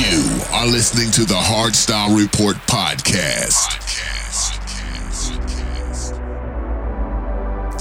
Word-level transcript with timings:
You 0.00 0.40
are 0.52 0.66
listening 0.66 1.10
to 1.10 1.26
the 1.26 1.34
Hardstyle 1.34 2.16
Report 2.16 2.56
podcast. 2.66 3.76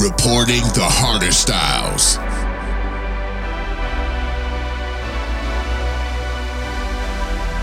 Reporting 0.03 0.63
the 0.75 0.83
harder 0.83 1.31
styles. 1.31 2.17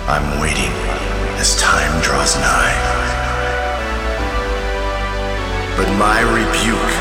I'm 0.08 0.40
waiting 0.40 0.72
as 1.36 1.54
time 1.60 2.00
draws 2.00 2.34
nigh. 2.36 2.76
But 5.76 5.92
my 5.98 6.22
rebuke 6.32 6.92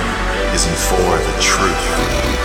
isn't 0.54 0.76
for 0.76 1.18
the 1.24 1.42
truth. 1.42 2.45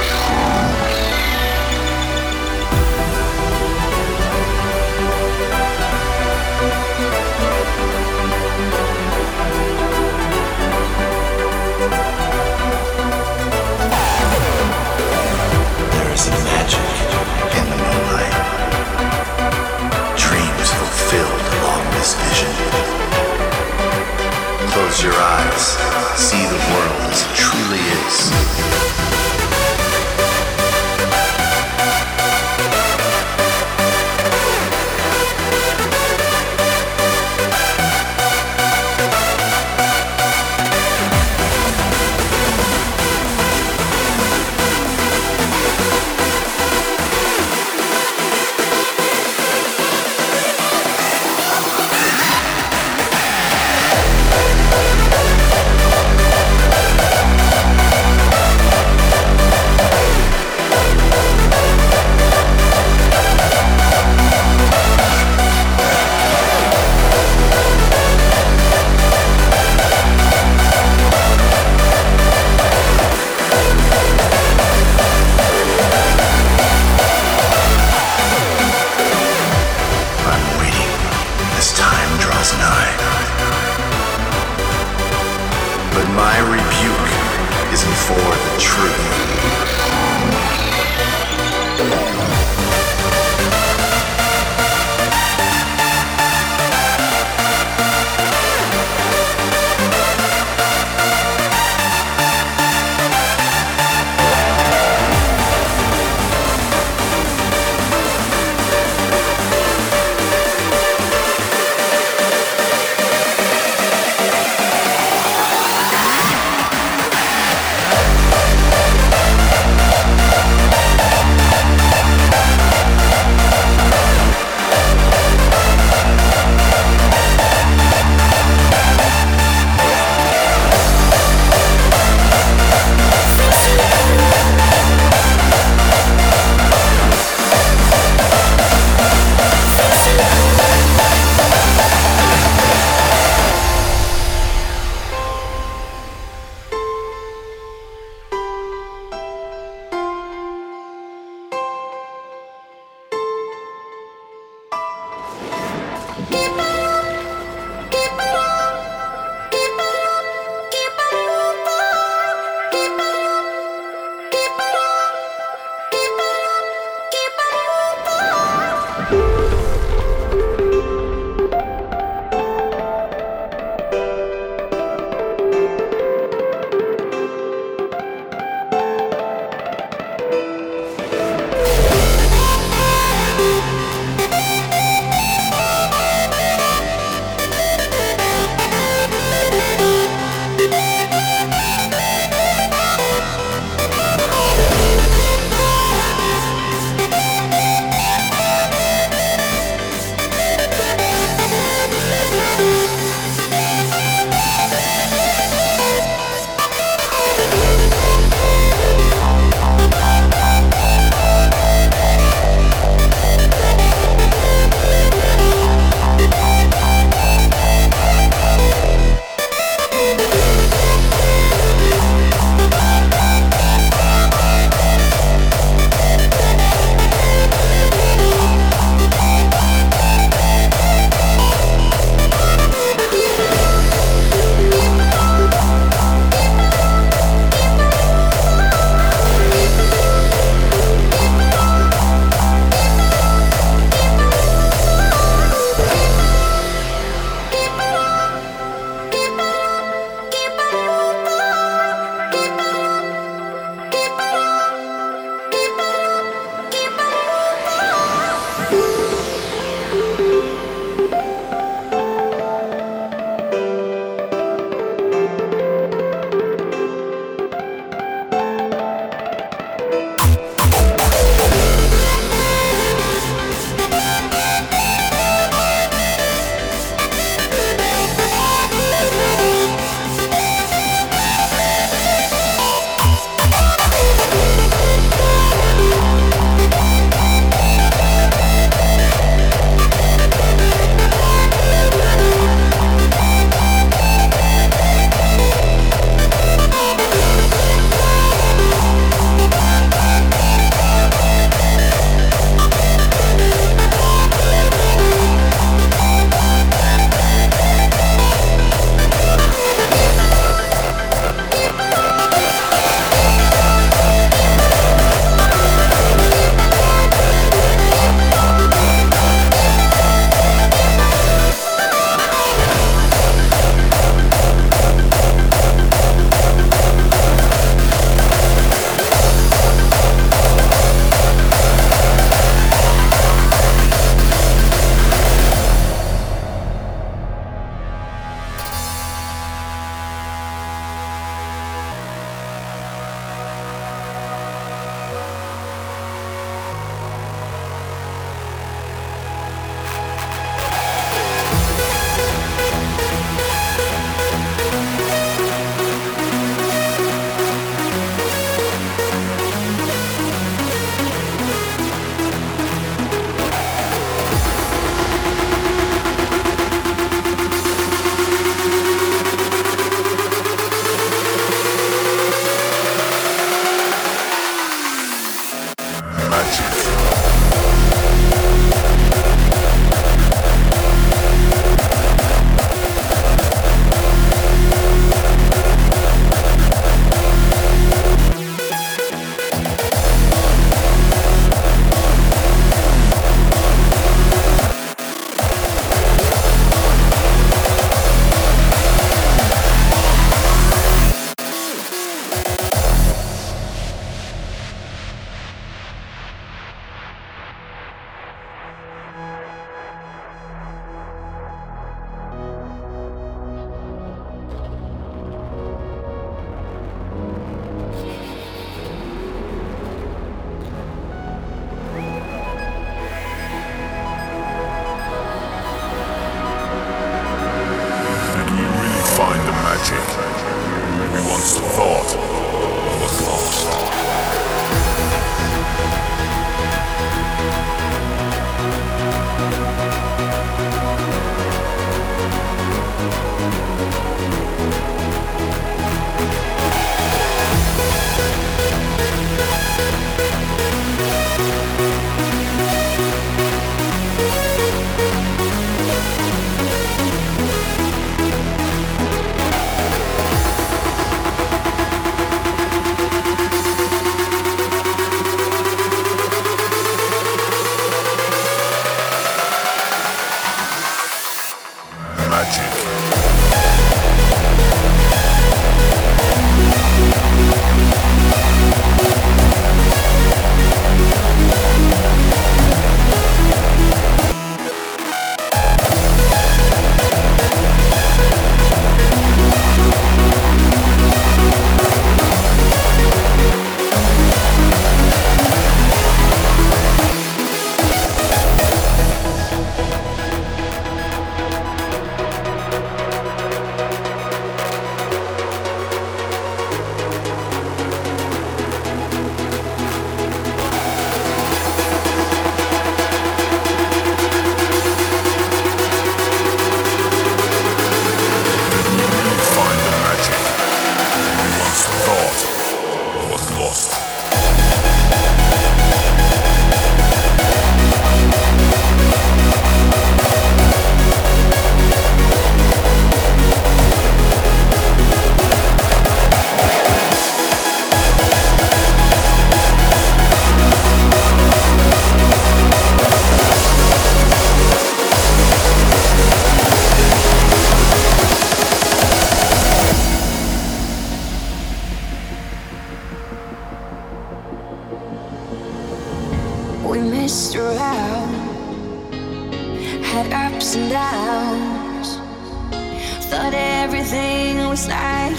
Your 25.02 25.14
eyes, 25.14 25.78
see 26.14 26.44
the 26.44 26.58
world 26.74 27.10
as 27.10 27.22
it 27.22 27.34
truly 27.34 27.78
is. 27.78 29.09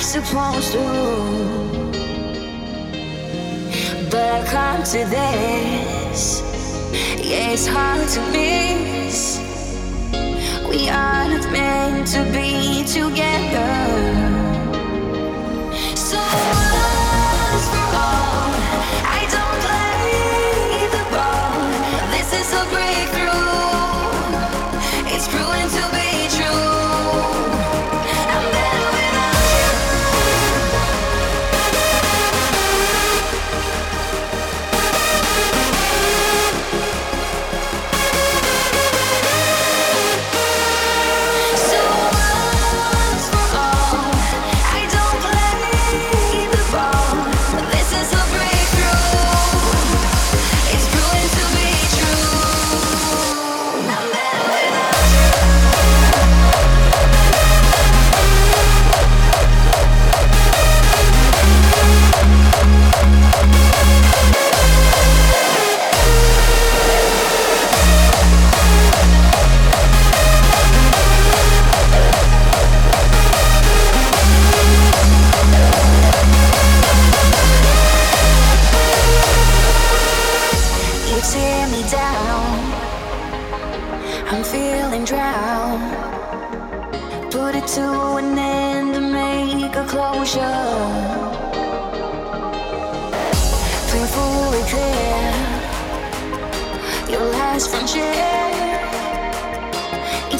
Like 0.01 0.25
supposed 0.25 0.71
to. 0.71 0.79
But 4.09 4.31
I 4.31 4.45
come 4.47 4.83
to 4.83 5.05
this. 5.09 6.41
Yeah, 7.17 7.51
it's 7.51 7.67
hard 7.67 8.07
to 8.09 8.21
miss. 8.31 9.39
We 10.69 10.89
are 10.89 11.27
not 11.29 11.51
meant 11.51 12.07
to 12.07 12.23
be 12.33 12.83
together. 12.85 14.40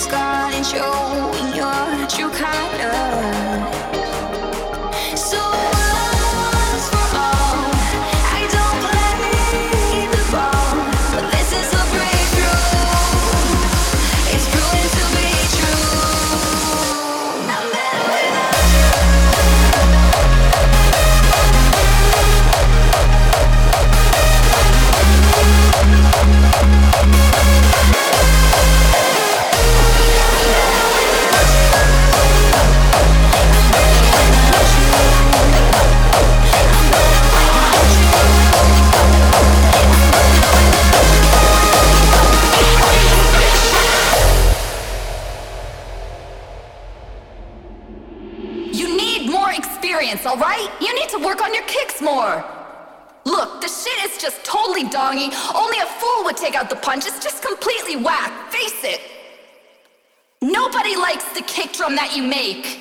scarred 0.02 0.66
show. 0.66 1.41
you 62.16 62.24
make. 62.24 62.81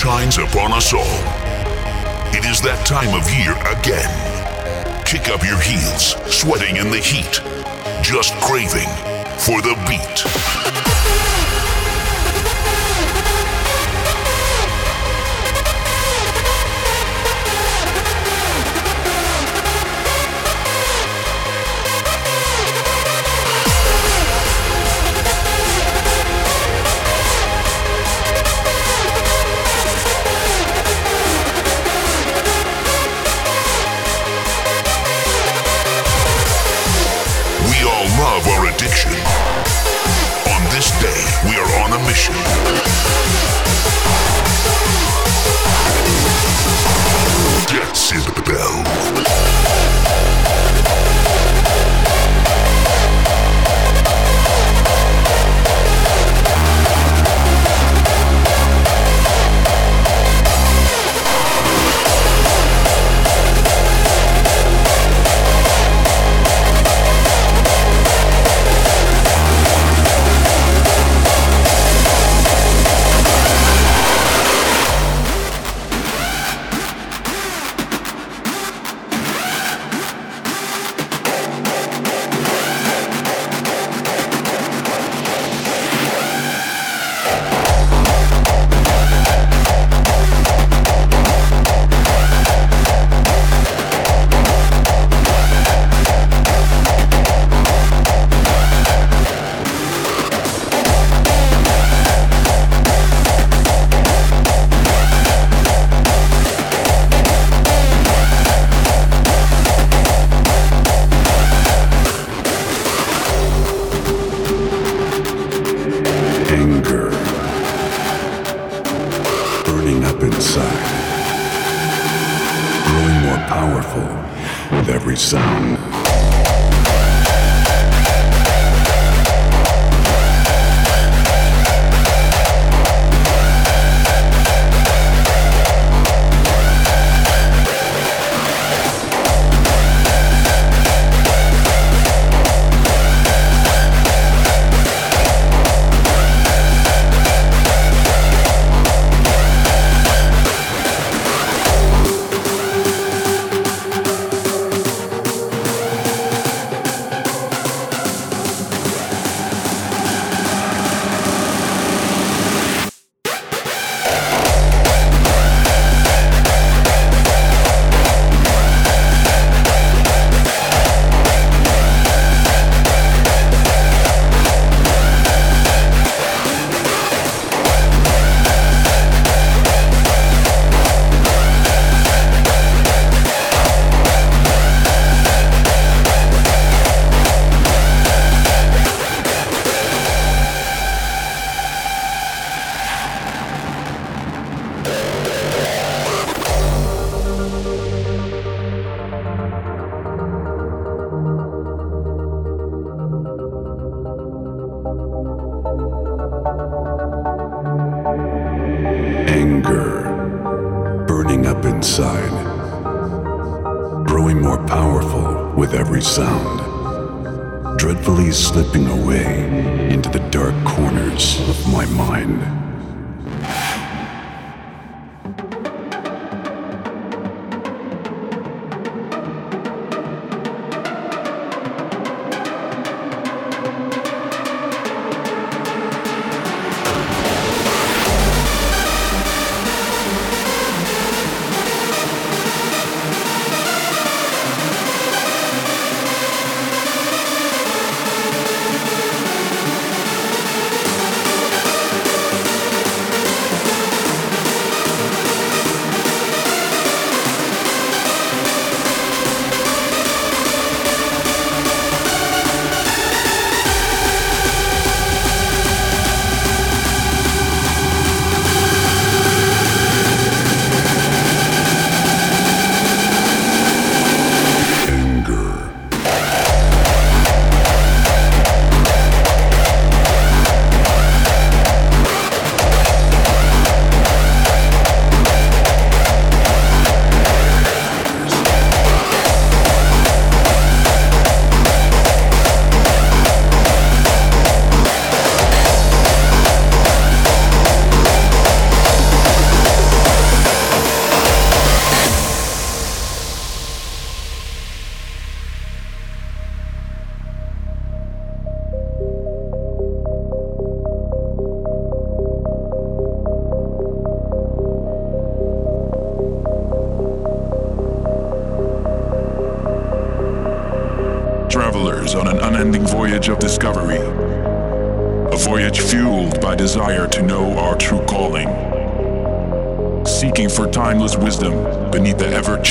shines 0.00 0.38
upon 0.38 0.72
us 0.72 0.94
all, 0.94 1.20
It 2.32 2.46
is 2.46 2.62
that 2.62 2.86
time 2.86 3.12
of 3.12 3.28
year 3.36 3.52
again. 3.68 4.08
Kick 5.04 5.28
up 5.28 5.44
your 5.44 5.60
heels, 5.60 6.16
sweating 6.24 6.76
in 6.76 6.88
the 6.88 6.96
heat, 6.96 7.42
just 8.02 8.32
craving 8.40 8.88
for 9.44 9.60
the 9.60 9.76
beat. 9.86 10.69
mission. 42.10 42.34
Get 47.70 47.96
in 48.10 48.24
the 48.34 48.42
bell. 48.44 49.79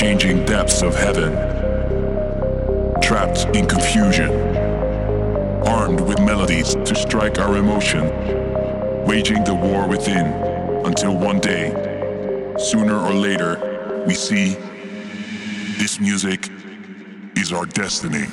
Changing 0.00 0.42
depths 0.46 0.80
of 0.80 0.94
heaven. 0.94 1.30
Trapped 3.02 3.44
in 3.54 3.66
confusion. 3.66 4.30
Armed 5.66 6.00
with 6.00 6.18
melodies 6.20 6.74
to 6.74 6.94
strike 6.94 7.38
our 7.38 7.58
emotion. 7.58 8.06
Waging 9.04 9.44
the 9.44 9.54
war 9.54 9.86
within 9.86 10.24
until 10.86 11.14
one 11.14 11.38
day, 11.38 11.68
sooner 12.58 12.96
or 12.96 13.12
later, 13.12 14.02
we 14.06 14.14
see 14.14 14.54
this 15.76 16.00
music 16.00 16.48
is 17.36 17.52
our 17.52 17.66
destiny. 17.66 18.24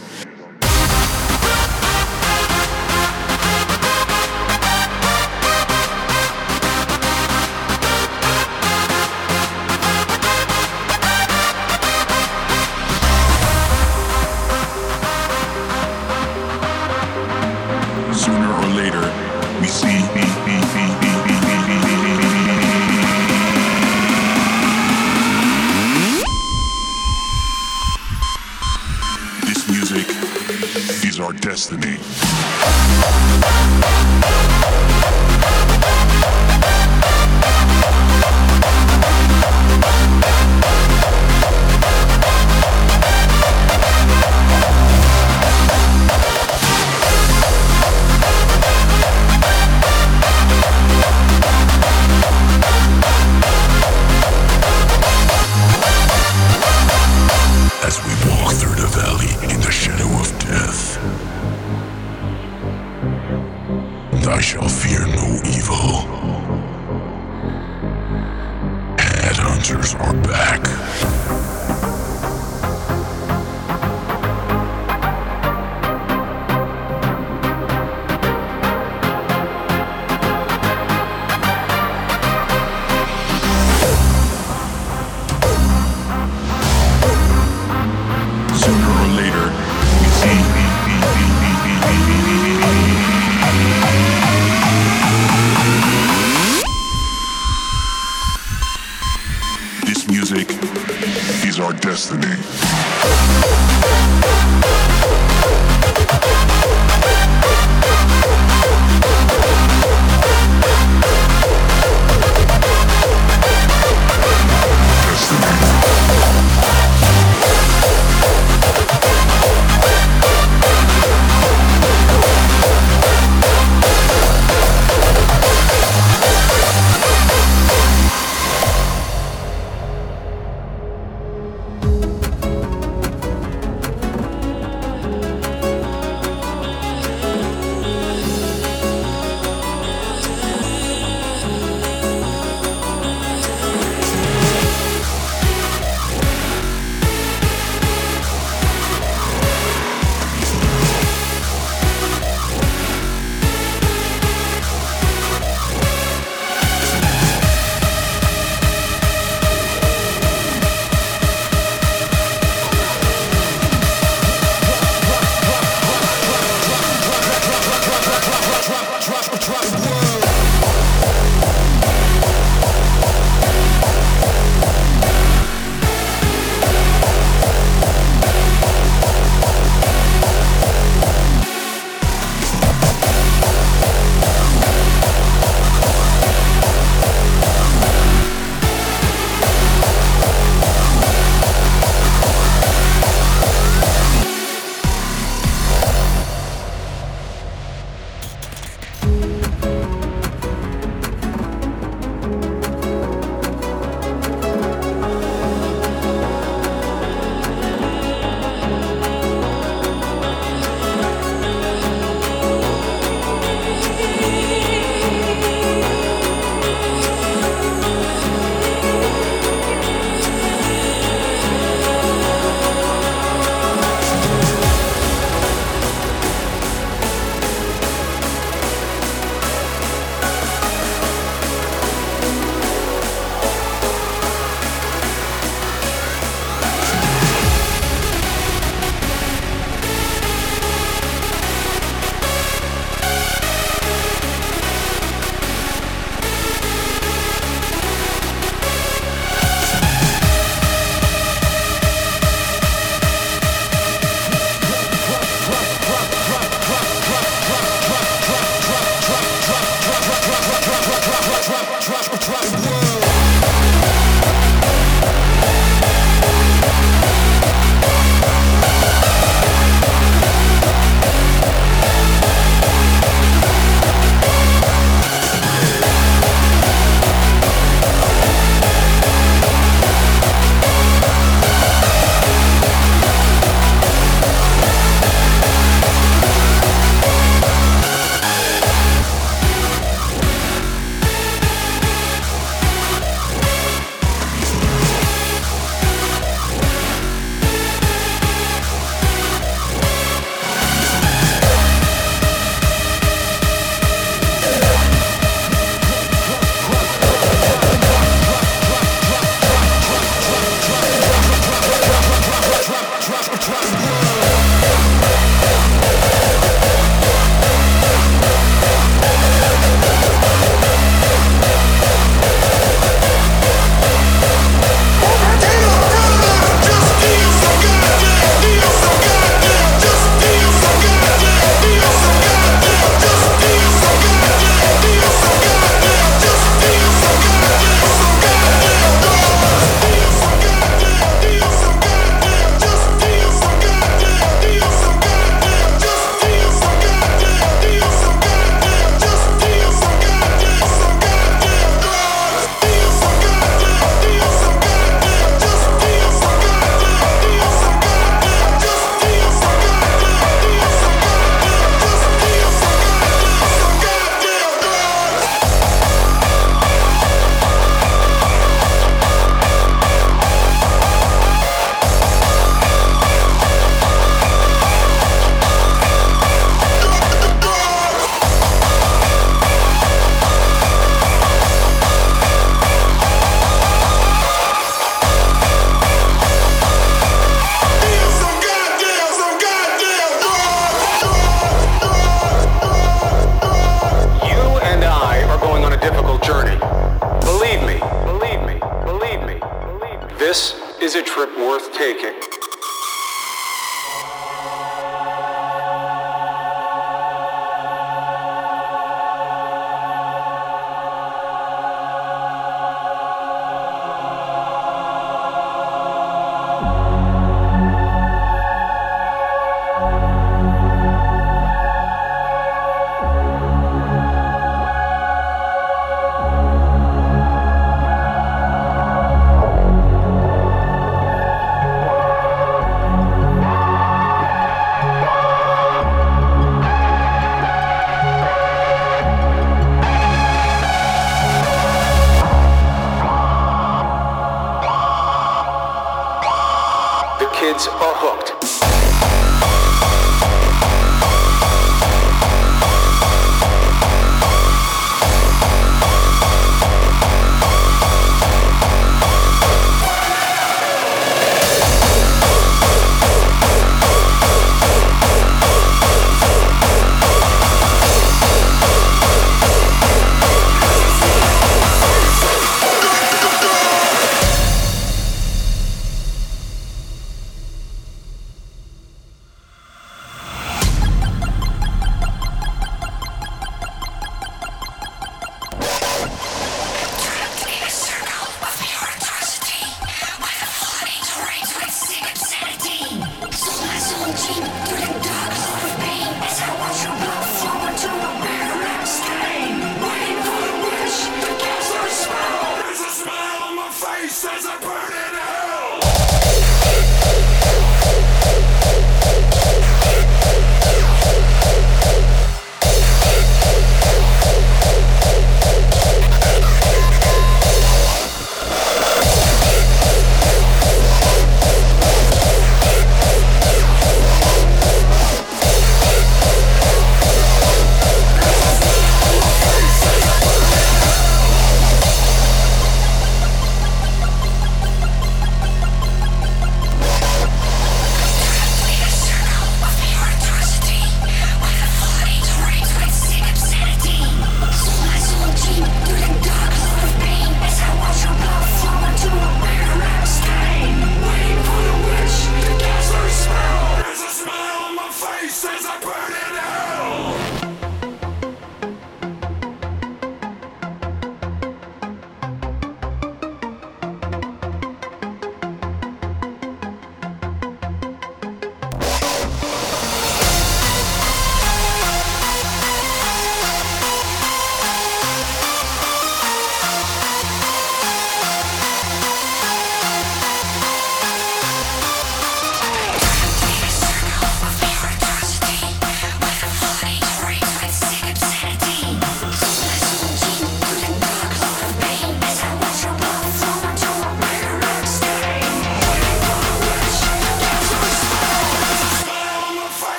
I 64.29 64.41
shall 64.41 64.67
fear 64.67 65.07
no 65.07 65.39
evil. 65.45 66.03
Headhunterz 68.97 69.95
are 70.01 70.13
back. 70.21 71.46
Is 101.97 102.11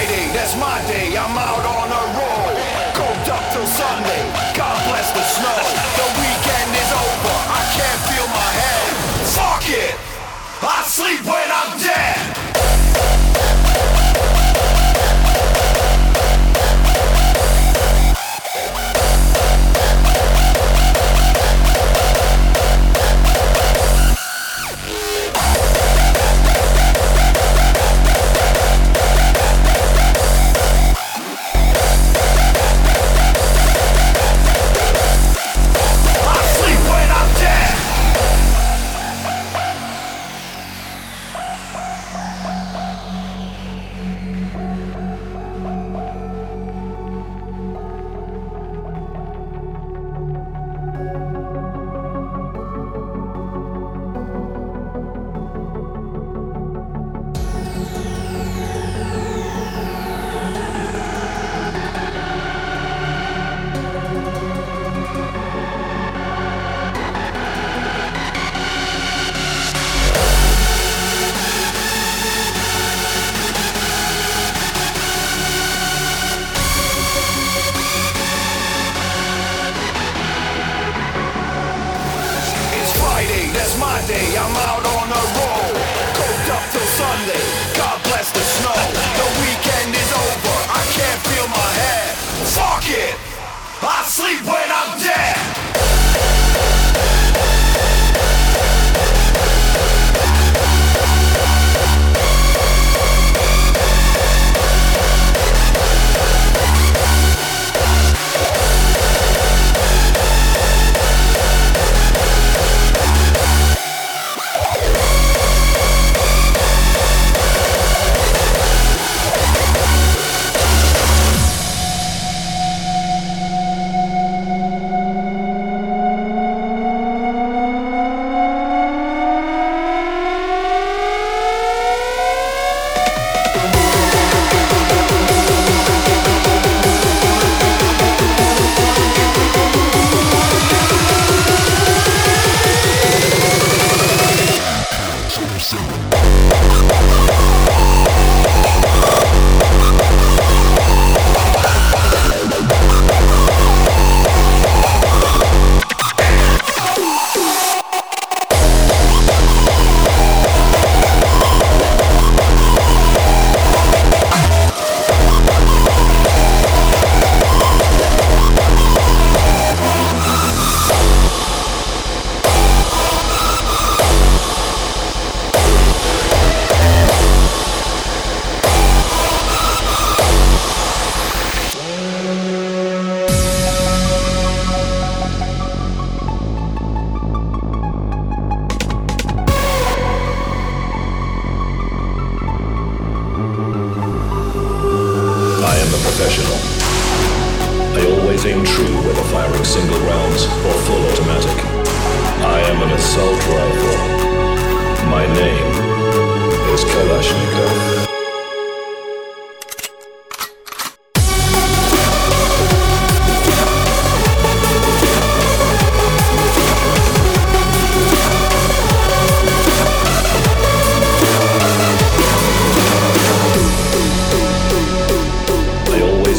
Friday, 0.00 0.32
that's 0.32 0.56
my 0.56 0.80
day, 0.88 1.14
I'm 1.14 1.36
out 1.36 1.60
on 1.60 1.88
a 1.92 2.02
roll. 2.16 2.56
Go 2.96 3.04
up 3.36 3.44
till 3.52 3.66
Sunday, 3.66 4.22
God 4.56 4.76
bless 4.88 5.12
the 5.12 5.20
snow. 5.20 5.60
The 6.00 6.08
weekend 6.16 6.70
is 6.72 6.90
over, 7.04 7.36
I 7.52 7.62
can't 7.76 8.00
feel 8.08 8.26
my 8.32 8.50
head. 8.60 8.92
Fuck 9.36 9.68
it, 9.68 9.94
I 10.62 10.84
sleep 10.86 11.20
when 11.26 11.48
I'm 11.52 11.78
dead. 11.78 12.39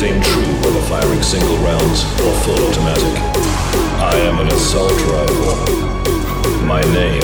same 0.02 0.20
true 0.20 0.52
whether 0.64 0.82
firing 0.90 1.22
single 1.22 1.58
rounds 1.58 2.06
or 2.22 2.34
full 2.42 2.58
automatic. 2.70 3.20
I 4.02 4.16
am 4.26 4.40
an 4.40 4.48
assault 4.48 5.00
rifle. 5.06 6.66
My 6.66 6.82
name 6.82 7.22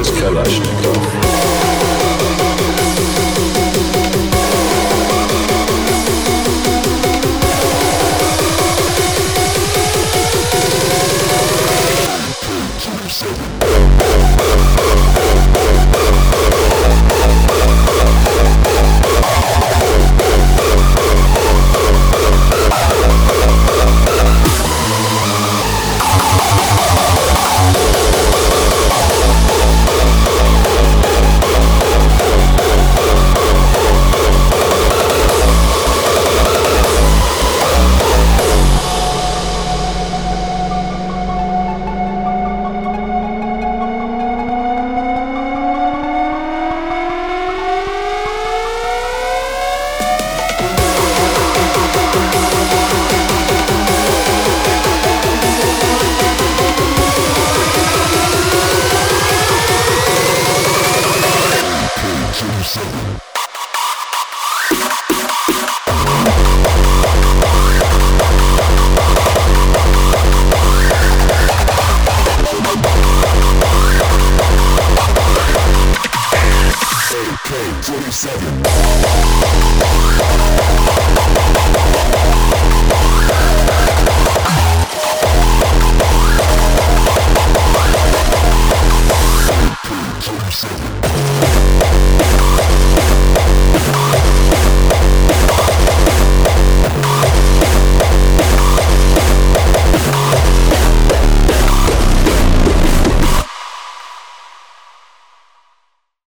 is 0.00 0.08
Kalashnikov. 0.18 1.89